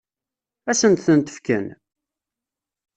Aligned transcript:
Ad 0.69 0.75
sent-tent-fken? 0.79 1.65